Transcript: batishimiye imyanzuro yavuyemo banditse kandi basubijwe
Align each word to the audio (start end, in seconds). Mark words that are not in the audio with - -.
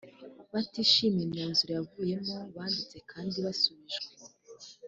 batishimiye 0.51 1.23
imyanzuro 1.27 1.71
yavuyemo 1.77 2.35
banditse 2.55 2.97
kandi 3.11 3.37
basubijwe 3.45 3.97